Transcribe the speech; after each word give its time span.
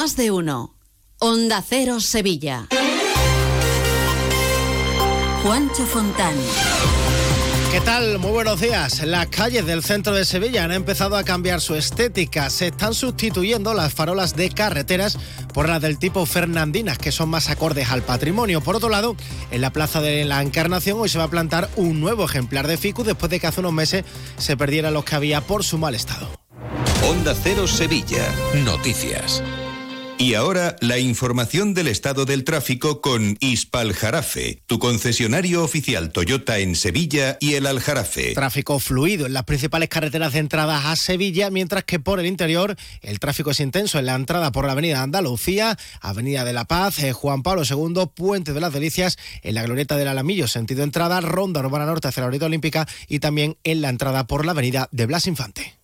Más 0.00 0.16
de 0.16 0.30
uno. 0.30 0.78
Onda 1.18 1.60
Cero 1.60 2.00
Sevilla. 2.00 2.68
Juancho 5.42 5.84
Fontán. 5.84 6.32
¿Qué 7.70 7.82
tal? 7.82 8.18
Muy 8.18 8.30
buenos 8.30 8.62
días. 8.62 9.04
Las 9.04 9.26
calles 9.26 9.66
del 9.66 9.82
centro 9.82 10.14
de 10.14 10.24
Sevilla 10.24 10.64
han 10.64 10.72
empezado 10.72 11.18
a 11.18 11.22
cambiar 11.22 11.60
su 11.60 11.74
estética. 11.74 12.48
Se 12.48 12.68
están 12.68 12.94
sustituyendo 12.94 13.74
las 13.74 13.92
farolas 13.92 14.34
de 14.34 14.48
carreteras 14.48 15.18
por 15.52 15.68
las 15.68 15.82
del 15.82 15.98
tipo 15.98 16.24
Fernandinas, 16.24 16.96
que 16.96 17.12
son 17.12 17.28
más 17.28 17.50
acordes 17.50 17.90
al 17.90 18.00
patrimonio. 18.00 18.62
Por 18.62 18.76
otro 18.76 18.88
lado, 18.88 19.16
en 19.50 19.60
la 19.60 19.70
Plaza 19.70 20.00
de 20.00 20.24
la 20.24 20.40
Encarnación 20.40 20.98
hoy 20.98 21.10
se 21.10 21.18
va 21.18 21.24
a 21.24 21.28
plantar 21.30 21.68
un 21.76 22.00
nuevo 22.00 22.24
ejemplar 22.24 22.66
de 22.68 22.78
ficus 22.78 23.04
después 23.04 23.28
de 23.28 23.38
que 23.38 23.48
hace 23.48 23.60
unos 23.60 23.74
meses 23.74 24.06
se 24.38 24.56
perdieran 24.56 24.94
los 24.94 25.04
que 25.04 25.16
había 25.16 25.42
por 25.42 25.62
su 25.62 25.76
mal 25.76 25.94
estado. 25.94 26.26
Onda 27.06 27.34
Cero 27.34 27.66
Sevilla. 27.66 28.26
Noticias. 28.64 29.42
Y 30.20 30.34
ahora 30.34 30.76
la 30.80 30.98
información 30.98 31.72
del 31.72 31.88
estado 31.88 32.26
del 32.26 32.44
tráfico 32.44 33.00
con 33.00 33.38
Ispaljarafe, 33.40 34.62
tu 34.66 34.78
concesionario 34.78 35.64
oficial 35.64 36.12
Toyota 36.12 36.58
en 36.58 36.76
Sevilla 36.76 37.38
y 37.40 37.54
el 37.54 37.64
Aljarafe. 37.64 38.34
Tráfico 38.34 38.78
fluido 38.80 39.24
en 39.24 39.32
las 39.32 39.44
principales 39.44 39.88
carreteras 39.88 40.34
de 40.34 40.40
entrada 40.40 40.90
a 40.90 40.96
Sevilla, 40.96 41.48
mientras 41.48 41.84
que 41.84 42.00
por 42.00 42.20
el 42.20 42.26
interior 42.26 42.76
el 43.00 43.18
tráfico 43.18 43.52
es 43.52 43.60
intenso 43.60 43.98
en 43.98 44.04
la 44.04 44.14
entrada 44.14 44.52
por 44.52 44.66
la 44.66 44.72
Avenida 44.72 45.02
Andalucía, 45.02 45.78
Avenida 46.02 46.44
de 46.44 46.52
la 46.52 46.66
Paz, 46.66 46.98
eh, 46.98 47.14
Juan 47.14 47.42
Pablo 47.42 47.62
II, 47.62 48.10
Puente 48.14 48.52
de 48.52 48.60
las 48.60 48.74
Delicias, 48.74 49.16
en 49.40 49.54
la 49.54 49.62
Glorieta 49.62 49.96
del 49.96 50.08
Alamillo, 50.08 50.48
sentido 50.48 50.84
entrada, 50.84 51.22
Ronda 51.22 51.60
Urbana 51.60 51.86
Norte 51.86 52.08
hacia 52.08 52.20
la 52.20 52.26
Orilla 52.26 52.44
Olímpica 52.44 52.86
y 53.08 53.20
también 53.20 53.56
en 53.64 53.80
la 53.80 53.88
entrada 53.88 54.26
por 54.26 54.44
la 54.44 54.52
Avenida 54.52 54.86
de 54.92 55.06
Blas 55.06 55.26
Infante. 55.26 55.79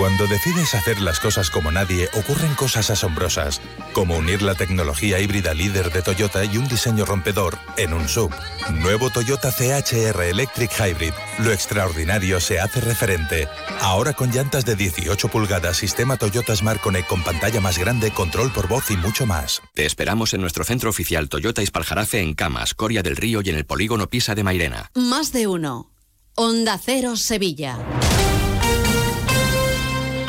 Cuando 0.00 0.26
decides 0.26 0.74
hacer 0.74 0.98
las 1.02 1.20
cosas 1.20 1.50
como 1.50 1.70
nadie, 1.70 2.08
ocurren 2.14 2.54
cosas 2.54 2.88
asombrosas, 2.88 3.60
como 3.92 4.16
unir 4.16 4.40
la 4.40 4.54
tecnología 4.54 5.20
híbrida 5.20 5.52
líder 5.52 5.92
de 5.92 6.00
Toyota 6.00 6.42
y 6.42 6.56
un 6.56 6.66
diseño 6.68 7.04
rompedor 7.04 7.58
en 7.76 7.92
un 7.92 8.08
sub. 8.08 8.34
Nuevo 8.72 9.10
Toyota 9.10 9.52
CHR 9.52 10.22
Electric 10.22 10.70
Hybrid. 10.72 11.12
Lo 11.40 11.52
extraordinario 11.52 12.40
se 12.40 12.60
hace 12.60 12.80
referente. 12.80 13.46
Ahora 13.82 14.14
con 14.14 14.30
llantas 14.30 14.64
de 14.64 14.74
18 14.74 15.28
pulgadas, 15.28 15.76
sistema 15.76 16.16
Toyota 16.16 16.56
Smart 16.56 16.80
Connect 16.80 17.06
con 17.06 17.22
pantalla 17.22 17.60
más 17.60 17.76
grande, 17.76 18.10
control 18.10 18.50
por 18.52 18.68
voz 18.68 18.90
y 18.90 18.96
mucho 18.96 19.26
más. 19.26 19.60
Te 19.74 19.84
esperamos 19.84 20.32
en 20.32 20.40
nuestro 20.40 20.64
centro 20.64 20.88
oficial 20.88 21.28
Toyota 21.28 21.60
Ispaljarafe 21.60 22.20
en 22.22 22.32
Camas, 22.32 22.72
Coria 22.72 23.02
del 23.02 23.16
Río 23.16 23.42
y 23.44 23.50
en 23.50 23.56
el 23.56 23.66
polígono 23.66 24.08
Pisa 24.08 24.34
de 24.34 24.44
Mairena. 24.44 24.90
Más 24.94 25.30
de 25.32 25.46
uno. 25.46 25.92
Onda 26.36 26.80
Cero 26.82 27.18
Sevilla. 27.18 27.76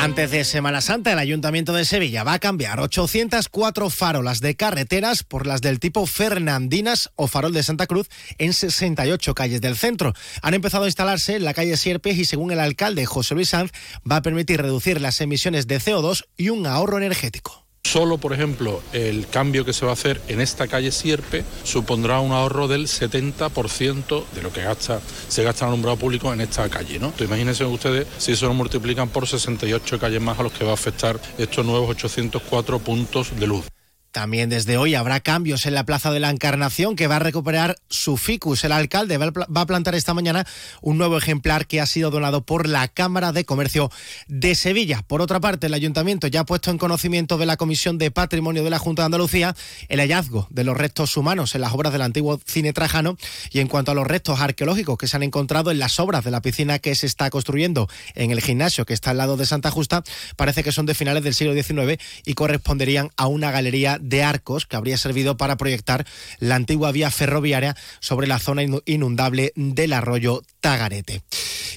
Antes 0.01 0.31
de 0.31 0.43
Semana 0.45 0.81
Santa, 0.81 1.11
el 1.11 1.19
Ayuntamiento 1.19 1.73
de 1.73 1.85
Sevilla 1.85 2.23
va 2.23 2.33
a 2.33 2.39
cambiar 2.39 2.79
804 2.79 3.91
farolas 3.91 4.41
de 4.41 4.55
carreteras 4.55 5.21
por 5.21 5.45
las 5.45 5.61
del 5.61 5.79
tipo 5.79 6.07
Fernandinas 6.07 7.11
o 7.15 7.27
Farol 7.27 7.53
de 7.53 7.61
Santa 7.61 7.85
Cruz 7.85 8.09
en 8.39 8.53
68 8.53 9.35
calles 9.35 9.61
del 9.61 9.77
centro. 9.77 10.15
Han 10.41 10.55
empezado 10.55 10.85
a 10.85 10.87
instalarse 10.87 11.35
en 11.35 11.45
la 11.45 11.53
calle 11.53 11.77
Sierpes 11.77 12.17
y 12.17 12.25
según 12.25 12.49
el 12.49 12.59
alcalde 12.59 13.05
José 13.05 13.35
Luis 13.35 13.49
Sanz 13.49 13.73
va 14.11 14.15
a 14.15 14.21
permitir 14.23 14.59
reducir 14.59 14.99
las 14.99 15.21
emisiones 15.21 15.67
de 15.67 15.79
CO2 15.79 16.25
y 16.35 16.49
un 16.49 16.65
ahorro 16.65 16.97
energético. 16.97 17.67
Solo, 17.91 18.17
por 18.19 18.31
ejemplo, 18.31 18.81
el 18.93 19.27
cambio 19.27 19.65
que 19.65 19.73
se 19.73 19.83
va 19.83 19.91
a 19.91 19.95
hacer 19.95 20.21
en 20.29 20.39
esta 20.39 20.67
calle 20.69 20.93
Sierpe 20.93 21.43
supondrá 21.65 22.21
un 22.21 22.31
ahorro 22.31 22.69
del 22.69 22.87
70% 22.87 24.23
de 24.33 24.41
lo 24.41 24.53
que 24.53 24.61
gasta, 24.61 25.01
se 25.27 25.43
gasta 25.43 25.65
en 25.65 25.69
alumbrado 25.71 25.97
público 25.97 26.31
en 26.31 26.39
esta 26.39 26.69
calle. 26.69 26.99
¿no? 26.99 27.11
Imagínense 27.19 27.65
ustedes 27.65 28.07
si 28.17 28.31
eso 28.31 28.47
lo 28.47 28.53
multiplican 28.53 29.09
por 29.09 29.27
68 29.27 29.99
calles 29.99 30.21
más 30.21 30.39
a 30.39 30.43
los 30.43 30.53
que 30.53 30.63
va 30.63 30.71
a 30.71 30.75
afectar 30.75 31.19
estos 31.37 31.65
nuevos 31.65 31.89
804 31.89 32.79
puntos 32.79 33.37
de 33.37 33.47
luz. 33.47 33.70
También 34.11 34.49
desde 34.49 34.77
hoy 34.77 34.95
habrá 34.95 35.21
cambios 35.21 35.65
en 35.65 35.73
la 35.73 35.85
Plaza 35.85 36.11
de 36.11 36.19
la 36.19 36.29
Encarnación 36.29 36.95
que 36.95 37.07
va 37.07 37.15
a 37.15 37.19
recuperar 37.19 37.77
su 37.89 38.17
ficus. 38.17 38.63
El 38.63 38.73
alcalde 38.73 39.17
va 39.17 39.61
a 39.61 39.65
plantar 39.65 39.95
esta 39.95 40.13
mañana 40.13 40.45
un 40.81 40.97
nuevo 40.97 41.17
ejemplar 41.17 41.65
que 41.65 41.79
ha 41.79 41.85
sido 41.85 42.11
donado 42.11 42.45
por 42.45 42.67
la 42.67 42.87
Cámara 42.89 43.31
de 43.31 43.45
Comercio 43.45 43.89
de 44.27 44.55
Sevilla. 44.55 45.01
Por 45.07 45.21
otra 45.21 45.39
parte, 45.39 45.67
el 45.67 45.73
ayuntamiento 45.73 46.27
ya 46.27 46.41
ha 46.41 46.45
puesto 46.45 46.71
en 46.71 46.77
conocimiento 46.77 47.37
de 47.37 47.45
la 47.45 47.55
Comisión 47.55 47.97
de 47.97 48.11
Patrimonio 48.11 48.63
de 48.63 48.69
la 48.69 48.79
Junta 48.79 49.03
de 49.03 49.05
Andalucía 49.05 49.55
el 49.87 49.99
hallazgo 49.99 50.47
de 50.49 50.63
los 50.63 50.75
restos 50.75 51.15
humanos 51.15 51.55
en 51.55 51.61
las 51.61 51.73
obras 51.73 51.93
del 51.93 52.01
antiguo 52.01 52.39
cine 52.45 52.73
trajano 52.73 53.17
y 53.51 53.59
en 53.59 53.67
cuanto 53.67 53.91
a 53.91 53.95
los 53.95 54.07
restos 54.07 54.39
arqueológicos 54.39 54.97
que 54.97 55.07
se 55.07 55.15
han 55.15 55.23
encontrado 55.23 55.71
en 55.71 55.79
las 55.79 55.99
obras 55.99 56.23
de 56.25 56.31
la 56.31 56.41
piscina 56.41 56.79
que 56.79 56.95
se 56.95 57.05
está 57.05 57.29
construyendo 57.29 57.87
en 58.15 58.31
el 58.31 58.41
gimnasio 58.41 58.85
que 58.85 58.93
está 58.93 59.11
al 59.11 59.17
lado 59.17 59.37
de 59.37 59.45
Santa 59.45 59.71
Justa, 59.71 60.03
parece 60.35 60.63
que 60.63 60.71
son 60.71 60.85
de 60.85 60.95
finales 60.95 61.23
del 61.23 61.33
siglo 61.33 61.53
XIX 61.53 62.01
y 62.25 62.33
corresponderían 62.33 63.09
a 63.15 63.27
una 63.27 63.51
galería 63.51 63.99
de 64.01 64.23
arcos 64.23 64.65
que 64.65 64.75
habría 64.75 64.97
servido 64.97 65.37
para 65.37 65.57
proyectar 65.57 66.05
la 66.39 66.55
antigua 66.55 66.91
vía 66.91 67.11
ferroviaria 67.11 67.75
sobre 67.99 68.27
la 68.27 68.39
zona 68.39 68.63
inundable 68.85 69.53
del 69.55 69.93
arroyo 69.93 70.41
Tagarete. 70.59 71.23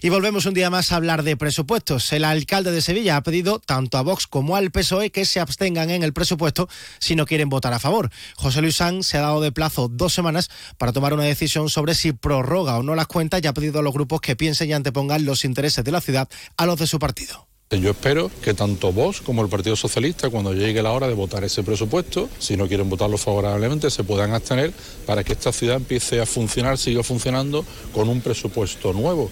Y 0.03 0.11
volvemos 0.11 0.45
un 0.45 0.53
día 0.53 0.69
más 0.69 0.93
a 0.93 0.97
hablar 0.97 1.23
de 1.23 1.37
presupuestos. 1.37 2.13
El 2.13 2.25
alcalde 2.25 2.71
de 2.73 2.83
Sevilla 2.83 3.17
ha 3.17 3.23
pedido 3.23 3.59
tanto 3.59 3.97
a 3.97 4.03
Vox 4.03 4.27
como 4.27 4.57
al 4.57 4.71
PSOE 4.71 5.11
que 5.11 5.25
se 5.25 5.41
abstengan 5.41 5.89
en 5.89 6.03
el 6.03 6.13
presupuesto 6.13 6.69
si 6.99 7.17
no 7.17 7.25
quieren 7.25 7.49
votar 7.49 7.73
a 7.73 7.79
favor. 7.79 8.11
José 8.37 8.61
Luis 8.61 8.77
Sanz 8.77 9.07
se 9.07 9.17
ha 9.17 9.23
dado 9.23 9.41
de 9.41 9.53
plazo 9.53 9.89
dos 9.89 10.13
semanas 10.13 10.51
para 10.77 10.93
tomar 10.93 11.15
una 11.15 11.25
decisión 11.25 11.71
sobre 11.71 11.95
si 11.95 12.13
prorroga 12.13 12.77
o 12.77 12.83
no 12.83 12.95
las 12.95 13.07
cuentas 13.07 13.41
y 13.43 13.47
ha 13.47 13.55
pedido 13.55 13.81
a 13.81 13.83
los 13.83 13.95
grupos 13.95 14.21
que 14.21 14.37
piensen 14.37 14.69
y 14.69 14.73
antepongan 14.75 15.25
los 15.25 15.45
intereses 15.45 15.85
de 15.85 15.93
la 15.93 16.01
ciudad 16.01 16.29
a 16.57 16.67
los 16.67 16.79
de 16.79 16.87
su 16.87 16.99
partido. 16.99 17.54
Yo 17.71 17.91
espero 17.91 18.31
que 18.43 18.55
tanto 18.55 18.93
vos 18.93 19.21
como 19.21 19.43
el 19.43 19.49
Partido 19.49 19.75
Socialista, 19.75 20.31
cuando 20.31 20.53
llegue 20.53 20.83
la 20.83 20.93
hora 20.93 21.09
de 21.09 21.15
votar 21.15 21.43
ese 21.43 21.63
presupuesto, 21.63 22.29
si 22.39 22.57
no 22.57 22.69
quieren 22.69 22.89
votarlo 22.89 23.19
favorablemente, 23.19 23.91
se 23.91 24.05
puedan 24.05 24.33
abstener 24.33 24.73
para 25.07 25.25
que 25.25 25.33
esta 25.33 25.53
ciudad 25.53 25.77
empiece 25.77 26.21
a 26.21 26.27
funcionar, 26.27 26.79
siga 26.79 27.03
funcionando 27.03 27.65
con 27.93 28.09
un 28.09 28.21
presupuesto 28.21 28.93
nuevo. 28.93 29.31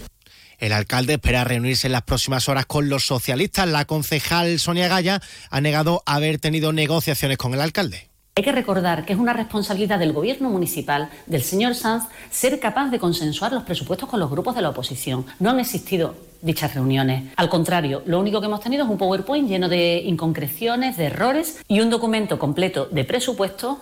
El 0.59 0.73
alcalde 0.73 1.15
espera 1.15 1.45
reunirse 1.45 1.89
en 1.89 1.93
las 1.93 2.03
próximas 2.03 2.49
horas 2.49 2.67
con 2.67 2.89
los 2.89 3.05
socialistas. 3.05 3.69
La 3.69 3.85
concejal 3.85 4.59
Sonia 4.59 4.89
Gaya 4.89 5.21
ha 5.51 5.61
negado 5.61 6.03
haber 6.07 6.39
tenido 6.39 6.73
negociaciones 6.73 7.37
con 7.37 7.55
el 7.55 7.61
alcalde. 7.61 8.12
Hay 8.35 8.45
que 8.45 8.53
recordar 8.53 9.05
que 9.05 9.13
es 9.13 9.19
una 9.19 9.35
responsabilidad 9.35 9.99
del 9.99 10.15
gobierno 10.15 10.49
municipal, 10.49 11.11
del 11.27 11.43
señor 11.43 11.75
Sanz, 11.75 12.05
ser 12.31 12.59
capaz 12.61 12.89
de 12.89 12.99
consensuar 12.99 13.53
los 13.53 13.65
presupuestos 13.65 14.09
con 14.09 14.21
los 14.21 14.31
grupos 14.31 14.55
de 14.55 14.63
la 14.63 14.71
oposición. 14.71 15.27
No 15.39 15.51
han 15.51 15.61
existido 15.61 16.15
dichas 16.41 16.75
reuniones. 16.75 17.31
Al 17.37 17.51
contrario, 17.51 18.03
lo 18.07 18.19
único 18.19 18.41
que 18.41 18.47
hemos 18.47 18.61
tenido 18.61 18.85
es 18.85 18.91
un 18.91 18.97
PowerPoint 18.97 19.51
lleno 19.51 19.69
de 19.69 20.01
inconcreciones, 20.07 20.97
de 20.97 21.05
errores 21.07 21.61
y 21.69 21.81
un 21.81 21.91
documento 21.91 22.39
completo 22.39 22.87
de 22.91 23.05
presupuestos 23.05 23.79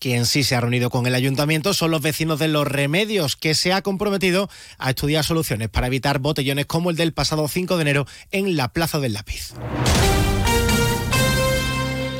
quien 0.00 0.26
sí 0.26 0.44
se 0.44 0.54
ha 0.54 0.60
reunido 0.60 0.90
con 0.90 1.08
el 1.08 1.14
ayuntamiento 1.16 1.74
son 1.74 1.90
los 1.90 2.00
vecinos 2.00 2.38
de 2.38 2.46
Los 2.46 2.68
Remedios, 2.68 3.34
que 3.34 3.56
se 3.56 3.72
ha 3.72 3.82
comprometido 3.82 4.48
a 4.78 4.90
estudiar 4.90 5.24
soluciones 5.24 5.70
para 5.70 5.88
evitar 5.88 6.20
botellones 6.20 6.66
como 6.66 6.90
el 6.90 6.96
del 6.96 7.12
pasado 7.12 7.48
5 7.48 7.76
de 7.76 7.82
enero 7.82 8.06
en 8.30 8.56
la 8.56 8.68
Plaza 8.68 9.00
del 9.00 9.14
Lápiz. 9.14 9.54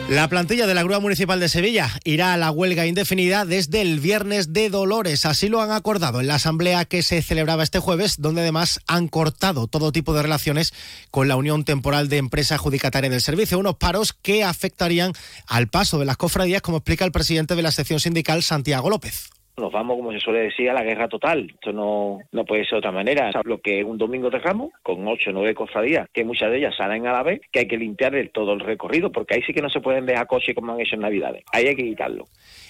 La 0.09 0.27
plantilla 0.27 0.67
de 0.67 0.73
la 0.73 0.83
Grúa 0.83 1.01
Municipal 1.01 1.39
de 1.39 1.51
Sevilla 1.51 1.91
irá 2.03 2.33
a 2.33 2.39
la 2.39 2.51
huelga 2.51 2.87
indefinida 2.87 3.45
desde 3.45 3.83
el 3.83 4.01
viernes 4.01 4.55
de 4.55 4.71
Dolores. 4.71 5.27
Así 5.27 5.51
lo 5.51 5.61
han 5.61 5.71
acordado 5.71 6.23
en 6.23 6.27
la 6.27 6.37
asamblea 6.37 6.87
que 6.87 7.03
se 7.03 7.21
celebraba 7.21 7.63
este 7.63 7.79
jueves, 7.79 8.15
donde 8.19 8.41
además 8.41 8.81
han 8.87 9.09
cortado 9.09 9.67
todo 9.67 9.93
tipo 9.93 10.15
de 10.15 10.23
relaciones 10.23 10.73
con 11.11 11.29
la 11.29 11.37
Unión 11.37 11.67
Temporal 11.67 12.09
de 12.09 12.17
Empresa 12.17 12.55
Adjudicataria 12.55 13.11
del 13.11 13.21
Servicio. 13.21 13.59
Unos 13.59 13.77
paros 13.77 14.15
que 14.15 14.45
afectarían 14.45 15.13
al 15.47 15.69
paso 15.69 15.99
de 15.99 16.07
las 16.07 16.17
cofradías, 16.17 16.63
como 16.63 16.79
explica 16.79 17.05
el 17.05 17.13
presidente 17.13 17.55
de 17.55 17.63
la 17.63 17.71
sección 17.71 18.01
sindical, 18.01 18.43
Santiago 18.43 18.89
López 18.89 19.29
nos 19.59 19.73
vamos, 19.73 19.97
como 19.97 20.13
se 20.13 20.21
suele 20.21 20.41
decir, 20.41 20.71
a 20.71 20.75
la 20.75 20.83
guerra 20.83 21.09
total. 21.09 21.51
Esto 21.53 21.73
no, 21.73 22.21
no 22.33 22.45
puede 22.45 22.65
ser 22.65 22.73
de 22.73 22.79
otra 22.79 22.93
manera. 22.93 23.31
Lo 23.45 23.61
que 23.61 23.85
un 23.85 23.99
domingo 23.99 24.31
de 24.31 24.39
Ramos, 24.39 24.71
con 24.83 25.07
ocho 25.07 25.31
o 25.31 25.33
nueve 25.33 25.55
cofradías, 25.55 26.09
que 26.13 26.25
muchas 26.25 26.51
de 26.51 26.59
ellas 26.59 26.75
salen 26.77 27.07
a 27.07 27.13
la 27.13 27.23
vez, 27.23 27.41
que 27.53 27.61
hay 27.61 27.69
que 27.69 27.77
limpiar 27.77 28.09
todo 28.33 28.53
el 28.55 28.61
recorrido, 28.61 29.13
porque 29.13 29.35
ahí 29.35 29.43
sí 29.47 29.53
que 29.53 29.61
no 29.61 29.69
se 29.69 29.81
pueden 29.81 30.07
dejar 30.07 30.27
coches 30.27 30.55
como 30.55 30.73
han 30.73 30.81
hecho 30.81 30.95
en 30.95 31.03
Navidades. 31.03 31.45
Ahí 31.53 31.67
hay 31.67 31.77
que 31.77 31.85
quitarlo. 31.85 32.27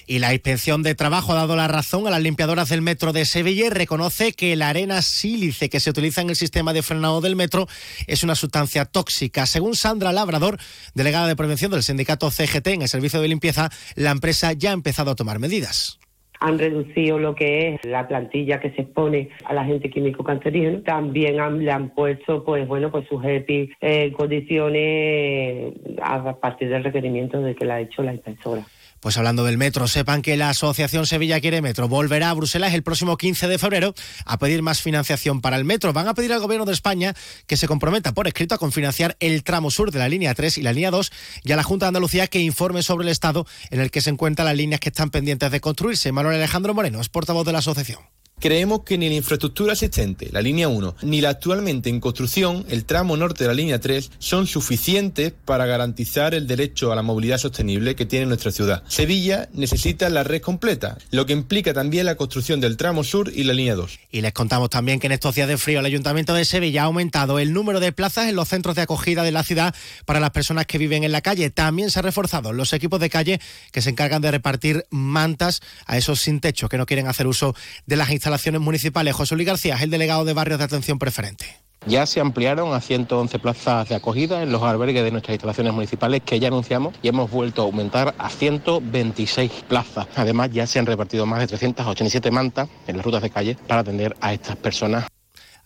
Y 0.06 0.20
la 0.20 0.32
inspección 0.32 0.82
de 0.82 0.94
trabajo 0.94 1.32
ha 1.32 1.36
dado 1.36 1.54
la 1.54 1.68
razón 1.68 2.06
a 2.06 2.10
las 2.10 2.22
limpiadoras 2.22 2.70
del 2.70 2.80
metro 2.80 3.12
de 3.12 3.26
Sevilla 3.26 3.68
reconoce 3.68 4.32
que 4.32 4.56
la 4.56 4.70
arena 4.70 5.02
sílice 5.02 5.68
que 5.68 5.80
se 5.80 5.90
utiliza 5.90 6.22
en 6.22 6.30
el 6.30 6.36
sistema 6.36 6.72
de 6.72 6.82
frenado 6.82 7.20
del 7.20 7.36
metro 7.36 7.66
es 8.06 8.22
una 8.22 8.34
sustancia 8.34 8.86
tóxica. 8.86 9.44
Según 9.44 9.76
Sandra 9.76 10.12
Labrador, 10.12 10.58
delegada 10.94 11.26
de 11.26 11.36
prevención 11.36 11.70
del 11.70 11.82
sindicato 11.82 12.30
CGT 12.30 12.68
en 12.68 12.82
el 12.82 12.88
servicio 12.88 13.20
de 13.20 13.28
limpieza, 13.28 13.70
la 13.96 14.10
empresa 14.10 14.52
ya 14.54 14.70
ha 14.70 14.74
empezado 14.74 15.10
a 15.10 15.14
tomar 15.14 15.38
medidas 15.38 15.98
han 16.40 16.58
reducido 16.58 17.18
lo 17.18 17.34
que 17.34 17.74
es 17.74 17.84
la 17.84 18.06
plantilla 18.06 18.60
que 18.60 18.70
se 18.70 18.82
expone 18.82 19.30
a 19.44 19.54
la 19.54 19.64
gente 19.64 19.90
químico 19.90 20.24
cancerígeno. 20.24 20.82
También 20.82 21.40
han, 21.40 21.64
le 21.64 21.70
han 21.70 21.90
puesto, 21.90 22.44
pues 22.44 22.66
bueno, 22.66 22.90
pues 22.90 23.06
sus 23.08 23.24
EPI 23.24 23.70
en 23.80 24.12
condiciones 24.12 25.74
a 26.02 26.36
partir 26.36 26.68
del 26.68 26.84
requerimiento 26.84 27.40
de 27.40 27.54
que 27.54 27.64
la 27.64 27.74
ha 27.74 27.80
hecho 27.80 28.02
la 28.02 28.14
inspectora. 28.14 28.64
Pues 29.00 29.16
hablando 29.16 29.44
del 29.44 29.58
metro, 29.58 29.86
sepan 29.86 30.22
que 30.22 30.36
la 30.36 30.50
Asociación 30.50 31.06
Sevilla 31.06 31.40
Quiere 31.40 31.62
Metro 31.62 31.88
volverá 31.88 32.30
a 32.30 32.34
Bruselas 32.34 32.74
el 32.74 32.82
próximo 32.82 33.16
15 33.16 33.46
de 33.46 33.58
febrero 33.58 33.94
a 34.24 34.38
pedir 34.38 34.62
más 34.62 34.82
financiación 34.82 35.40
para 35.40 35.56
el 35.56 35.64
metro. 35.64 35.92
Van 35.92 36.08
a 36.08 36.14
pedir 36.14 36.32
al 36.32 36.40
Gobierno 36.40 36.66
de 36.66 36.72
España 36.72 37.14
que 37.46 37.56
se 37.56 37.68
comprometa 37.68 38.12
por 38.12 38.26
escrito 38.26 38.54
a 38.54 38.58
confinanciar 38.58 39.16
el 39.20 39.44
tramo 39.44 39.70
sur 39.70 39.92
de 39.92 39.98
la 39.98 40.08
línea 40.08 40.34
3 40.34 40.58
y 40.58 40.62
la 40.62 40.72
línea 40.72 40.90
2 40.90 41.12
y 41.44 41.52
a 41.52 41.56
la 41.56 41.62
Junta 41.62 41.86
de 41.86 41.88
Andalucía 41.88 42.26
que 42.26 42.40
informe 42.40 42.82
sobre 42.82 43.04
el 43.04 43.12
estado 43.12 43.46
en 43.70 43.80
el 43.80 43.90
que 43.90 44.00
se 44.00 44.10
encuentran 44.10 44.46
las 44.46 44.56
líneas 44.56 44.80
que 44.80 44.88
están 44.88 45.10
pendientes 45.10 45.50
de 45.50 45.60
construirse. 45.60 46.12
Manuel 46.12 46.36
Alejandro 46.36 46.74
Moreno 46.74 47.00
es 47.00 47.08
portavoz 47.08 47.46
de 47.46 47.52
la 47.52 47.58
asociación. 47.58 48.17
Creemos 48.40 48.84
que 48.84 48.96
ni 48.96 49.08
la 49.08 49.16
infraestructura 49.16 49.72
existente, 49.72 50.28
la 50.30 50.40
línea 50.40 50.68
1, 50.68 50.94
ni 51.02 51.20
la 51.20 51.30
actualmente 51.30 51.90
en 51.90 51.98
construcción, 51.98 52.64
el 52.68 52.84
tramo 52.84 53.16
norte 53.16 53.42
de 53.42 53.48
la 53.48 53.54
línea 53.54 53.80
3, 53.80 54.12
son 54.20 54.46
suficientes 54.46 55.32
para 55.44 55.66
garantizar 55.66 56.34
el 56.34 56.46
derecho 56.46 56.92
a 56.92 56.94
la 56.94 57.02
movilidad 57.02 57.38
sostenible 57.38 57.96
que 57.96 58.06
tiene 58.06 58.26
nuestra 58.26 58.52
ciudad. 58.52 58.84
Sevilla 58.86 59.48
necesita 59.52 60.08
la 60.08 60.22
red 60.22 60.40
completa, 60.40 60.98
lo 61.10 61.26
que 61.26 61.32
implica 61.32 61.74
también 61.74 62.06
la 62.06 62.14
construcción 62.14 62.60
del 62.60 62.76
tramo 62.76 63.02
sur 63.02 63.32
y 63.34 63.42
la 63.42 63.54
línea 63.54 63.74
2. 63.74 63.98
Y 64.12 64.20
les 64.20 64.32
contamos 64.32 64.70
también 64.70 65.00
que 65.00 65.08
en 65.08 65.14
estos 65.14 65.34
días 65.34 65.48
de 65.48 65.58
frío 65.58 65.80
el 65.80 65.86
Ayuntamiento 65.86 66.32
de 66.32 66.44
Sevilla 66.44 66.82
ha 66.82 66.84
aumentado 66.84 67.40
el 67.40 67.52
número 67.52 67.80
de 67.80 67.90
plazas 67.90 68.28
en 68.28 68.36
los 68.36 68.46
centros 68.46 68.76
de 68.76 68.82
acogida 68.82 69.24
de 69.24 69.32
la 69.32 69.42
ciudad 69.42 69.74
para 70.04 70.20
las 70.20 70.30
personas 70.30 70.66
que 70.66 70.78
viven 70.78 71.02
en 71.02 71.10
la 71.10 71.22
calle. 71.22 71.50
También 71.50 71.90
se 71.90 71.98
han 71.98 72.04
reforzado 72.04 72.52
los 72.52 72.72
equipos 72.72 73.00
de 73.00 73.10
calle 73.10 73.40
que 73.72 73.82
se 73.82 73.90
encargan 73.90 74.22
de 74.22 74.30
repartir 74.30 74.86
mantas 74.90 75.60
a 75.86 75.96
esos 75.96 76.20
sin 76.20 76.38
techo 76.38 76.68
que 76.68 76.78
no 76.78 76.86
quieren 76.86 77.08
hacer 77.08 77.26
uso 77.26 77.56
de 77.86 77.96
las 77.96 78.10
instalaciones 78.10 78.27
instalaciones 78.28 78.60
municipales. 78.60 79.14
José 79.14 79.34
Luis 79.36 79.46
García 79.46 79.76
es 79.76 79.82
el 79.82 79.90
delegado 79.90 80.24
de 80.26 80.34
barrios 80.34 80.58
de 80.58 80.64
atención 80.66 80.98
preferente. 80.98 81.46
Ya 81.86 82.04
se 82.04 82.20
ampliaron 82.20 82.74
a 82.74 82.80
111 82.82 83.38
plazas 83.38 83.88
de 83.88 83.94
acogida 83.94 84.42
en 84.42 84.52
los 84.52 84.62
albergues 84.62 85.02
de 85.02 85.10
nuestras 85.10 85.34
instalaciones 85.34 85.72
municipales 85.72 86.20
que 86.26 86.38
ya 86.38 86.48
anunciamos 86.48 86.94
y 87.02 87.08
hemos 87.08 87.30
vuelto 87.30 87.62
a 87.62 87.64
aumentar 87.64 88.14
a 88.18 88.28
126 88.28 89.50
plazas. 89.66 90.06
Además, 90.16 90.50
ya 90.52 90.66
se 90.66 90.78
han 90.78 90.84
repartido 90.84 91.24
más 91.24 91.40
de 91.40 91.46
387 91.46 92.30
mantas 92.30 92.68
en 92.86 92.98
las 92.98 93.06
rutas 93.06 93.22
de 93.22 93.30
calle 93.30 93.56
para 93.66 93.80
atender 93.80 94.14
a 94.20 94.34
estas 94.34 94.56
personas. 94.56 95.06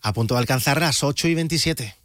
A 0.01 0.13
punto 0.13 0.35
de 0.35 0.39
alcanzar 0.39 0.79
las 0.79 1.03
8 1.03 1.27
y 1.27 1.35
27. 1.35 1.95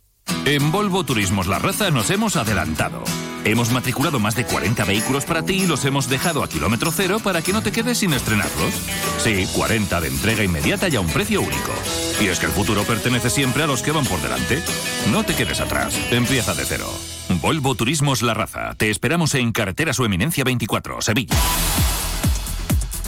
En 0.44 0.72
Volvo 0.72 1.04
Turismos 1.04 1.46
La 1.46 1.60
Raza 1.60 1.90
nos 1.90 2.10
hemos 2.10 2.36
adelantado. 2.36 3.04
Hemos 3.44 3.70
matriculado 3.70 4.18
más 4.18 4.34
de 4.34 4.44
40 4.44 4.84
vehículos 4.84 5.24
para 5.24 5.42
ti 5.42 5.62
y 5.62 5.66
los 5.66 5.84
hemos 5.84 6.08
dejado 6.08 6.42
a 6.42 6.48
kilómetro 6.48 6.90
cero 6.90 7.18
para 7.22 7.42
que 7.42 7.52
no 7.52 7.62
te 7.62 7.72
quedes 7.72 7.98
sin 7.98 8.12
estrenarlos. 8.12 8.74
Sí, 9.18 9.46
40 9.54 10.00
de 10.00 10.08
entrega 10.08 10.44
inmediata 10.44 10.88
y 10.88 10.96
a 10.96 11.00
un 11.00 11.08
precio 11.08 11.40
único. 11.40 11.72
Y 12.20 12.26
es 12.26 12.38
que 12.38 12.46
el 12.46 12.52
futuro 12.52 12.82
pertenece 12.84 13.30
siempre 13.30 13.62
a 13.62 13.66
los 13.66 13.82
que 13.82 13.92
van 13.92 14.04
por 14.04 14.20
delante. 14.20 14.62
No 15.10 15.24
te 15.24 15.34
quedes 15.34 15.60
atrás. 15.60 15.98
Empieza 16.10 16.54
de 16.54 16.64
cero. 16.64 16.92
Volvo 17.40 17.74
Turismos 17.74 18.22
La 18.22 18.34
Raza. 18.34 18.74
Te 18.74 18.90
esperamos 18.90 19.34
en 19.34 19.52
Carretera 19.52 19.92
Su 19.92 20.04
Eminencia 20.04 20.44
24, 20.44 21.00
Sevilla. 21.00 21.36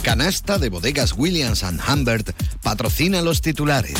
Canasta 0.01 0.57
de 0.57 0.69
bodegas 0.69 1.13
Williams⁇ 1.15 1.63
Humbert 1.93 2.31
patrocina 2.61 3.21
los 3.21 3.41
titulares. 3.41 3.97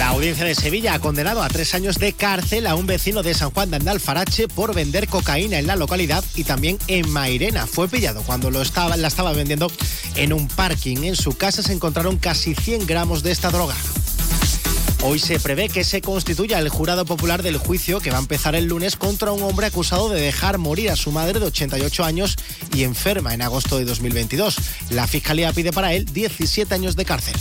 La 0.00 0.08
audiencia 0.08 0.46
de 0.46 0.54
Sevilla 0.54 0.94
ha 0.94 0.98
condenado 0.98 1.42
a 1.42 1.48
tres 1.50 1.74
años 1.74 1.98
de 1.98 2.14
cárcel 2.14 2.66
a 2.66 2.74
un 2.74 2.86
vecino 2.86 3.22
de 3.22 3.34
San 3.34 3.50
Juan 3.50 3.68
de 3.68 3.76
Andalfarache 3.76 4.48
por 4.48 4.74
vender 4.74 5.08
cocaína 5.08 5.58
en 5.58 5.66
la 5.66 5.76
localidad 5.76 6.24
y 6.34 6.44
también 6.44 6.78
en 6.86 7.06
Mairena. 7.10 7.66
Fue 7.66 7.86
pillado 7.86 8.22
cuando 8.22 8.50
lo 8.50 8.62
estaba, 8.62 8.96
la 8.96 9.08
estaba 9.08 9.34
vendiendo 9.34 9.70
en 10.14 10.32
un 10.32 10.48
parking. 10.48 11.02
En 11.02 11.16
su 11.16 11.36
casa 11.36 11.62
se 11.62 11.74
encontraron 11.74 12.16
casi 12.16 12.54
100 12.54 12.86
gramos 12.86 13.22
de 13.22 13.30
esta 13.30 13.50
droga. 13.50 13.74
Hoy 15.02 15.18
se 15.18 15.38
prevé 15.38 15.68
que 15.68 15.84
se 15.84 16.00
constituya 16.00 16.58
el 16.60 16.70
jurado 16.70 17.04
popular 17.04 17.42
del 17.42 17.58
juicio 17.58 18.00
que 18.00 18.10
va 18.10 18.16
a 18.16 18.22
empezar 18.22 18.54
el 18.54 18.64
lunes 18.64 18.96
contra 18.96 19.32
un 19.32 19.42
hombre 19.42 19.66
acusado 19.66 20.08
de 20.08 20.22
dejar 20.22 20.56
morir 20.56 20.88
a 20.90 20.96
su 20.96 21.12
madre 21.12 21.40
de 21.40 21.44
88 21.44 22.04
años 22.04 22.36
y 22.74 22.84
enferma 22.84 23.34
en 23.34 23.42
agosto 23.42 23.76
de 23.76 23.84
2022. 23.84 24.56
La 24.88 25.06
fiscalía 25.06 25.52
pide 25.52 25.72
para 25.72 25.92
él 25.92 26.06
17 26.06 26.74
años 26.74 26.96
de 26.96 27.04
cárcel. 27.04 27.34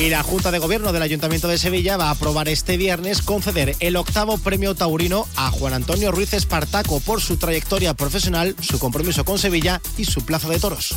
Y 0.00 0.08
la 0.08 0.22
Junta 0.22 0.50
de 0.50 0.58
Gobierno 0.58 0.94
del 0.94 1.02
Ayuntamiento 1.02 1.46
de 1.46 1.58
Sevilla 1.58 1.98
va 1.98 2.06
a 2.06 2.12
aprobar 2.12 2.48
este 2.48 2.78
viernes 2.78 3.20
conceder 3.20 3.76
el 3.80 3.96
octavo 3.96 4.38
premio 4.38 4.74
taurino 4.74 5.28
a 5.36 5.50
Juan 5.50 5.74
Antonio 5.74 6.10
Ruiz 6.10 6.32
Espartaco 6.32 7.00
por 7.00 7.20
su 7.20 7.36
trayectoria 7.36 7.92
profesional, 7.92 8.56
su 8.62 8.78
compromiso 8.78 9.26
con 9.26 9.38
Sevilla 9.38 9.82
y 9.98 10.06
su 10.06 10.24
plaza 10.24 10.48
de 10.48 10.58
toros. 10.58 10.94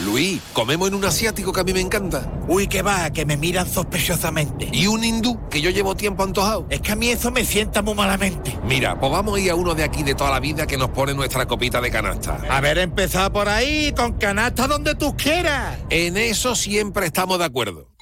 Luis, 0.00 0.40
comemos 0.52 0.88
en 0.88 0.94
un 0.94 1.04
asiático 1.04 1.52
que 1.52 1.60
a 1.60 1.64
mí 1.64 1.72
me 1.72 1.80
encanta. 1.80 2.28
Uy, 2.48 2.66
que 2.66 2.82
va, 2.82 3.10
que 3.10 3.24
me 3.24 3.36
miran 3.36 3.68
sospechosamente. 3.70 4.68
¿Y 4.72 4.88
un 4.88 5.04
hindú 5.04 5.48
que 5.48 5.60
yo 5.60 5.70
llevo 5.70 5.94
tiempo 5.94 6.24
antojado? 6.24 6.66
Es 6.68 6.80
que 6.80 6.92
a 6.92 6.96
mí 6.96 7.10
eso 7.10 7.30
me 7.30 7.44
sienta 7.44 7.80
muy 7.80 7.94
malamente. 7.94 8.58
Mira, 8.64 8.98
pues 8.98 9.12
vamos 9.12 9.36
a 9.36 9.40
ir 9.40 9.52
a 9.52 9.54
uno 9.54 9.74
de 9.74 9.84
aquí 9.84 10.02
de 10.02 10.16
toda 10.16 10.30
la 10.30 10.40
vida 10.40 10.66
que 10.66 10.76
nos 10.76 10.90
pone 10.90 11.14
nuestra 11.14 11.46
copita 11.46 11.80
de 11.80 11.92
canasta. 11.92 12.40
A 12.50 12.60
ver, 12.60 12.78
empezar 12.78 13.32
por 13.32 13.48
ahí, 13.48 13.92
con 13.96 14.14
canasta 14.14 14.66
donde 14.66 14.96
tú 14.96 15.16
quieras. 15.16 15.78
En 15.90 16.16
eso 16.16 16.56
siempre 16.56 17.06
estamos 17.06 17.38
de 17.38 17.44
acuerdo. 17.44 17.92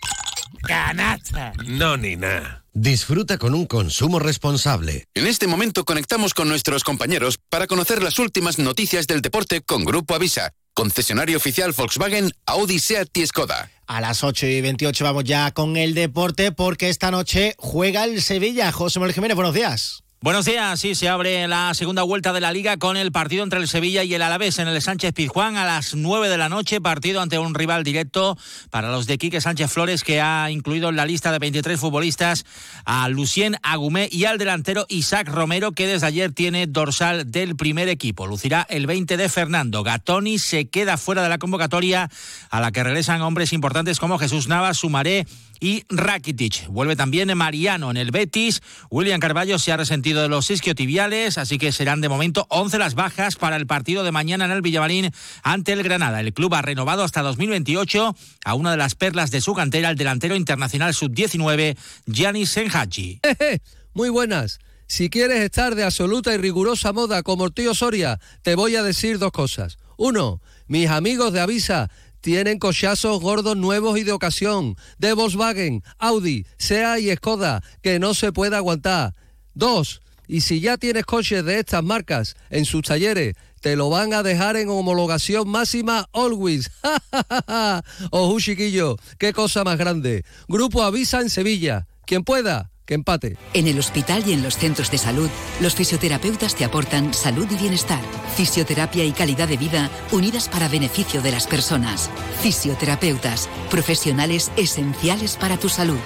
Canasta. 0.62 1.53
No, 1.67 1.99
ni 1.99 2.17
nada. 2.17 2.65
Disfruta 2.73 3.37
con 3.37 3.53
un 3.53 3.67
consumo 3.67 4.19
responsable. 4.19 5.05
En 5.12 5.27
este 5.27 5.47
momento 5.47 5.85
conectamos 5.85 6.33
con 6.33 6.49
nuestros 6.49 6.85
compañeros 6.85 7.39
para 7.50 7.67
conocer 7.67 8.03
las 8.03 8.19
últimas 8.19 8.59
noticias 8.59 9.06
del 9.06 9.21
deporte 9.21 9.61
con 9.61 9.85
Grupo 9.85 10.15
Avisa 10.15 10.55
Concesionario 10.74 11.36
oficial 11.36 11.72
Volkswagen, 11.76 12.32
Audi, 12.46 12.78
Seat 12.78 13.16
y 13.16 13.26
Skoda. 13.26 13.70
A 13.86 14.00
las 14.00 14.24
8 14.24 14.46
y 14.46 14.60
28 14.62 15.04
vamos 15.04 15.24
ya 15.24 15.50
con 15.50 15.76
el 15.76 15.92
deporte 15.94 16.50
porque 16.50 16.88
esta 16.88 17.10
noche 17.10 17.54
juega 17.58 18.04
el 18.04 18.22
Sevilla. 18.22 18.72
José 18.72 18.98
Manuel 18.98 19.14
Jiménez, 19.14 19.34
buenos 19.34 19.54
días. 19.54 20.02
Buenos 20.22 20.44
días, 20.44 20.78
sí, 20.78 20.94
se 20.94 21.08
abre 21.08 21.48
la 21.48 21.74
segunda 21.74 22.04
vuelta 22.04 22.32
de 22.32 22.40
la 22.40 22.52
liga 22.52 22.76
con 22.76 22.96
el 22.96 23.10
partido 23.10 23.42
entre 23.42 23.58
el 23.58 23.66
Sevilla 23.66 24.04
y 24.04 24.14
el 24.14 24.22
Alavés 24.22 24.60
en 24.60 24.69
el 24.69 24.80
Sánchez 24.80 25.14
Pizjuán 25.14 25.56
a 25.56 25.64
las 25.64 25.96
9 25.96 26.28
de 26.28 26.38
la 26.38 26.48
noche, 26.48 26.80
partido 26.80 27.20
ante 27.20 27.40
un 27.40 27.56
rival 27.56 27.82
directo 27.82 28.38
para 28.70 28.92
los 28.92 29.08
de 29.08 29.19
Quique 29.19 29.40
Sánchez 29.40 29.72
Flores 29.72 30.04
que 30.04 30.20
ha 30.20 30.48
incluido 30.52 30.90
en 30.90 30.94
la 30.94 31.06
lista 31.06 31.32
de 31.32 31.40
23 31.40 31.80
futbolistas 31.80 32.46
a 32.84 33.08
Lucien 33.08 33.56
Agumé 33.64 34.08
y 34.12 34.26
al 34.26 34.38
delantero 34.38 34.86
Isaac 34.88 35.26
Romero 35.26 35.72
que 35.72 35.88
desde 35.88 36.06
ayer 36.06 36.30
tiene 36.30 36.69
dorsal 36.69 37.28
del 37.28 37.56
primer 37.56 37.88
equipo. 37.88 38.28
Lucirá 38.28 38.64
el 38.70 38.86
20 38.86 39.16
de 39.16 39.28
Fernando. 39.28 39.82
Gatoni 39.82 40.38
se 40.38 40.69
queda 40.69 40.98
fuera 40.98 41.24
de 41.24 41.30
la 41.30 41.38
convocatoria 41.38 42.08
a 42.48 42.60
la 42.60 42.70
que 42.70 42.84
regresan 42.84 43.22
hombres 43.22 43.52
importantes 43.52 43.98
como 43.98 44.20
Jesús 44.20 44.46
Navas, 44.46 44.78
Sumaré 44.78 45.26
y 45.62 45.85
Rakitic. 45.88 46.67
Vuelve 46.67 46.97
también 46.97 47.35
Mariano 47.38 47.93
en 47.93 47.97
el 47.97 48.11
Betis. 48.11 48.61
William 48.91 49.20
Carballo 49.20 49.61
se 49.61 49.70
ha 49.70 49.76
resentido 49.76 50.20
de 50.20 50.29
los 50.29 50.50
isquiotibiales, 50.50 51.38
así 51.38 51.56
que 51.56 51.70
serán 51.70 52.00
de 52.00 52.09
momento 52.09 52.49
11 52.50 52.79
las 52.79 52.97
bajas 52.97 53.37
para 53.37 53.55
el 53.55 53.69
partido 53.69 54.03
de 54.03 54.11
mañana 54.11 54.44
en 54.47 54.50
el 54.50 54.61
Villamarín 54.61 55.12
ante 55.44 55.73
el 55.73 55.85
Granada. 55.85 56.19
El 56.20 56.35
club 56.35 56.53
ha 56.55 56.62
renovado 56.62 57.05
hasta 57.05 57.23
2028 57.23 58.17
a 58.44 58.55
una 58.55 58.73
de 58.73 58.76
las 58.76 58.97
perlas 58.97 59.31
de 59.31 59.41
su 59.41 59.55
cantera, 59.55 59.91
el 59.91 59.97
delantero 59.97 60.35
internacional 60.35 60.94
sub-19, 60.94 61.79
Gianni 62.06 62.44
Senhaji. 62.44 63.20
Muy 63.94 64.08
buenas. 64.08 64.58
Si 64.88 65.11
quieres 65.11 65.43
estar 65.43 65.76
de 65.76 65.85
absoluta 65.85 66.34
y 66.34 66.39
rigurosa 66.39 66.93
moda 66.93 67.22
como 67.22 67.46
el 67.46 67.55
tío 67.55 67.72
Soria, 67.72 68.19
te 68.43 68.56
voy 68.56 68.75
a 68.75 68.82
decir 68.82 69.20
dos 69.20 69.31
cosas. 69.31 69.79
Uno, 69.96 70.43
mis 70.67 70.89
amigos 70.89 71.32
de 71.32 71.41
Avisa 71.41 71.89
tienen 72.22 72.58
cochazos 72.58 73.20
gordos 73.20 73.56
nuevos 73.56 73.98
y 73.98 74.05
de 74.05 74.12
ocasión, 74.12 74.76
de 74.98 75.12
Volkswagen, 75.12 75.82
Audi, 75.98 76.46
SEA 76.56 76.98
y 77.00 77.14
Skoda, 77.14 77.62
que 77.82 77.98
no 77.98 78.14
se 78.14 78.32
puede 78.32 78.56
aguantar. 78.56 79.14
Dos, 79.52 80.00
y 80.26 80.41
si 80.41 80.60
ya 80.60 80.79
tienes 80.79 81.05
coches 81.05 81.44
de 81.44 81.58
estas 81.58 81.84
marcas 81.84 82.36
en 82.48 82.64
sus 82.64 82.82
talleres, 82.82 83.34
te 83.60 83.76
lo 83.76 83.91
van 83.91 84.14
a 84.14 84.22
dejar 84.22 84.56
en 84.56 84.69
homologación 84.69 85.48
máxima 85.48 86.08
always. 86.12 86.70
Ojo, 88.10 88.41
chiquillo, 88.41 88.96
qué 89.19 89.32
cosa 89.32 89.62
más 89.62 89.76
grande. 89.76 90.24
Grupo 90.48 90.82
Avisa 90.82 91.20
en 91.20 91.29
Sevilla. 91.29 91.86
Quien 92.06 92.24
pueda, 92.24 92.71
que 92.93 92.96
empate. 92.96 93.39
En 93.55 93.69
el 93.69 93.79
hospital 93.79 94.22
y 94.27 94.34
en 94.34 94.43
los 94.43 94.58
centros 94.58 94.91
de 94.91 94.99
salud, 94.99 95.31
los 95.61 95.75
fisioterapeutas 95.75 96.55
te 96.55 96.67
aportan 96.67 97.15
salud 97.15 97.46
y 97.51 97.55
bienestar, 97.55 98.03
fisioterapia 98.37 99.03
y 99.05 99.13
calidad 99.13 99.49
de 99.49 99.56
vida 99.56 99.89
unidas 100.11 100.51
para 100.51 100.69
beneficio 100.69 101.22
de 101.22 101.31
las 101.31 101.46
personas. 101.46 102.11
Fisioterapeutas, 102.43 103.49
profesionales 103.70 104.53
esenciales 104.58 105.37
para 105.37 105.56
tu 105.56 105.70
salud. 105.70 105.99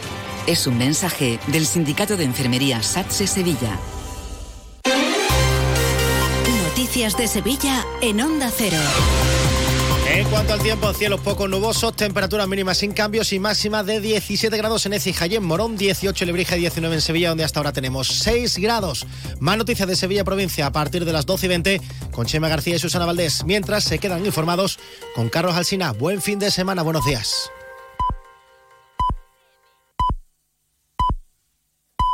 Es 0.46 0.68
un 0.68 0.78
mensaje 0.78 1.40
del 1.48 1.66
Sindicato 1.66 2.16
de 2.16 2.22
Enfermería 2.22 2.80
SATSE 2.80 3.26
Sevilla. 3.26 3.80
Noticias 6.68 7.16
de 7.16 7.26
Sevilla 7.26 7.84
en 8.00 8.20
Onda 8.20 8.48
Cero. 8.56 8.78
En 10.26 10.32
cuanto 10.32 10.54
al 10.54 10.60
tiempo, 10.60 10.92
cielos 10.92 11.20
poco 11.20 11.46
nubosos, 11.46 11.94
temperaturas 11.94 12.48
mínimas 12.48 12.78
sin 12.78 12.92
cambios 12.92 13.32
y 13.32 13.38
máximas 13.38 13.86
de 13.86 14.00
17 14.00 14.56
grados 14.56 14.84
en 14.84 14.94
Écija 14.94 15.28
y 15.28 15.36
en 15.36 15.44
Morón, 15.44 15.76
18 15.76 16.24
en 16.24 16.26
Lebrija 16.26 16.56
y 16.56 16.60
19 16.62 16.96
en 16.96 17.00
Sevilla, 17.00 17.28
donde 17.28 17.44
hasta 17.44 17.60
ahora 17.60 17.72
tenemos 17.72 18.08
6 18.08 18.58
grados. 18.58 19.06
Más 19.38 19.56
noticias 19.56 19.86
de 19.86 19.94
Sevilla 19.94 20.24
provincia 20.24 20.66
a 20.66 20.72
partir 20.72 21.04
de 21.04 21.12
las 21.12 21.26
12 21.26 21.46
y 21.46 21.48
20 21.48 21.80
con 22.10 22.26
Chema 22.26 22.48
García 22.48 22.74
y 22.74 22.80
Susana 22.80 23.06
Valdés, 23.06 23.44
mientras 23.44 23.84
se 23.84 24.00
quedan 24.00 24.26
informados 24.26 24.80
con 25.14 25.28
Carlos 25.28 25.54
Alsina. 25.54 25.92
Buen 25.92 26.20
fin 26.20 26.40
de 26.40 26.50
semana, 26.50 26.82
buenos 26.82 27.06
días. 27.06 27.52